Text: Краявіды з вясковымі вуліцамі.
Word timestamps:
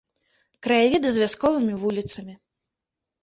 Краявіды 0.67 1.11
з 1.17 1.21
вясковымі 1.23 1.75
вуліцамі. 1.81 2.33